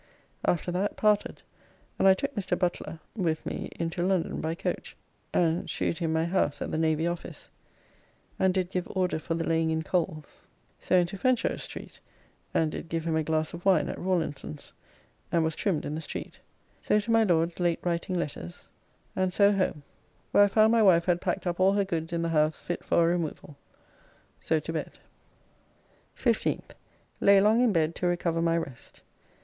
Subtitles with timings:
[0.45, 1.43] After that parted,
[1.99, 2.57] and I took Mr.
[2.57, 3.17] Butler [Mons.
[3.17, 4.95] L'Impertinent] with me into London by coach
[5.31, 7.51] and shewed him my house at the Navy Office,
[8.39, 10.41] and did give order for the laying in coals.
[10.79, 11.99] So into Fenchurch Street,
[12.51, 14.73] and did give him a glass of wine at Rawlinson's,
[15.31, 16.39] and was trimmed in the street.
[16.81, 18.65] So to my Lord's late writing letters,
[19.15, 19.83] and so home,
[20.31, 22.83] where I found my wife had packed up all her goods in the house fit
[22.83, 23.55] for a removal.
[24.39, 24.93] So to bed.
[26.17, 26.71] 15th.
[27.19, 29.01] Lay long in bed to recover my rest.